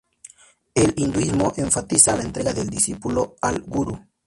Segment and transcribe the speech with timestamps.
[0.73, 4.03] El hinduismo enfatiza la entrega del discípulo al gurú.